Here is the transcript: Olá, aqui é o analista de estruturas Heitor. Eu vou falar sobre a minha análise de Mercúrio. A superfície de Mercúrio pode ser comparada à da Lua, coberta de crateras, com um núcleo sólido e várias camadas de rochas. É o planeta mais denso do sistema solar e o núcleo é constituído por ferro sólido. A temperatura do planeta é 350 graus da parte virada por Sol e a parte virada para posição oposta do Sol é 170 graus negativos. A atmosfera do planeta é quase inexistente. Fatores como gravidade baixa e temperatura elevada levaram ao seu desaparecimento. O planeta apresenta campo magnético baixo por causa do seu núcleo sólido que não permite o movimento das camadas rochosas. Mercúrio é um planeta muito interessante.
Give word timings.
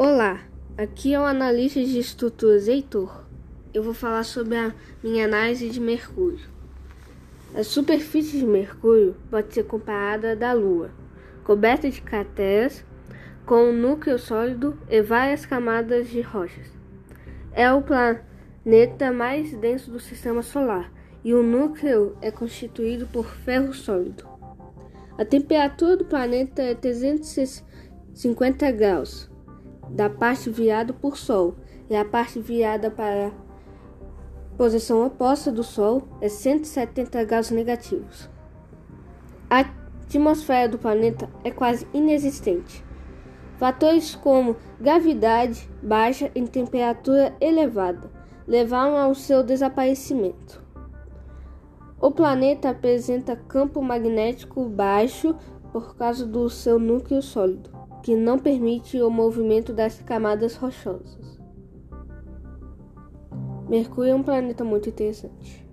Olá, 0.00 0.42
aqui 0.76 1.12
é 1.12 1.18
o 1.18 1.24
analista 1.24 1.82
de 1.82 1.98
estruturas 1.98 2.68
Heitor. 2.68 3.24
Eu 3.74 3.82
vou 3.82 3.92
falar 3.92 4.22
sobre 4.22 4.56
a 4.56 4.72
minha 5.02 5.24
análise 5.24 5.68
de 5.68 5.80
Mercúrio. 5.80 6.48
A 7.52 7.64
superfície 7.64 8.38
de 8.38 8.46
Mercúrio 8.46 9.16
pode 9.28 9.52
ser 9.52 9.64
comparada 9.64 10.30
à 10.30 10.34
da 10.36 10.52
Lua, 10.52 10.92
coberta 11.42 11.90
de 11.90 12.00
crateras, 12.00 12.84
com 13.44 13.70
um 13.70 13.72
núcleo 13.72 14.20
sólido 14.20 14.78
e 14.88 15.02
várias 15.02 15.44
camadas 15.44 16.08
de 16.08 16.20
rochas. 16.20 16.68
É 17.52 17.72
o 17.72 17.82
planeta 17.82 19.10
mais 19.10 19.52
denso 19.54 19.90
do 19.90 19.98
sistema 19.98 20.42
solar 20.42 20.92
e 21.24 21.34
o 21.34 21.42
núcleo 21.42 22.16
é 22.22 22.30
constituído 22.30 23.08
por 23.08 23.26
ferro 23.26 23.74
sólido. 23.74 24.24
A 25.18 25.24
temperatura 25.24 25.96
do 25.96 26.04
planeta 26.04 26.62
é 26.62 26.72
350 26.76 28.70
graus 28.70 29.28
da 29.90 30.10
parte 30.10 30.50
virada 30.50 30.92
por 30.92 31.16
Sol 31.16 31.54
e 31.88 31.96
a 31.96 32.04
parte 32.04 32.38
virada 32.38 32.90
para 32.90 33.32
posição 34.56 35.06
oposta 35.06 35.50
do 35.50 35.62
Sol 35.62 36.02
é 36.20 36.28
170 36.28 37.24
graus 37.24 37.50
negativos. 37.50 38.28
A 39.48 39.64
atmosfera 40.04 40.68
do 40.68 40.78
planeta 40.78 41.28
é 41.44 41.50
quase 41.50 41.86
inexistente. 41.94 42.84
Fatores 43.56 44.14
como 44.14 44.56
gravidade 44.80 45.68
baixa 45.82 46.30
e 46.34 46.42
temperatura 46.42 47.34
elevada 47.40 48.10
levaram 48.46 48.96
ao 48.96 49.14
seu 49.14 49.42
desaparecimento. 49.42 50.62
O 52.00 52.10
planeta 52.10 52.70
apresenta 52.70 53.34
campo 53.34 53.82
magnético 53.82 54.64
baixo 54.68 55.34
por 55.72 55.96
causa 55.96 56.24
do 56.24 56.48
seu 56.48 56.78
núcleo 56.78 57.20
sólido 57.20 57.78
que 58.02 58.16
não 58.16 58.38
permite 58.38 59.00
o 59.00 59.10
movimento 59.10 59.72
das 59.72 60.00
camadas 60.02 60.56
rochosas. 60.56 61.38
Mercúrio 63.68 64.12
é 64.12 64.14
um 64.14 64.22
planeta 64.22 64.64
muito 64.64 64.88
interessante. 64.88 65.67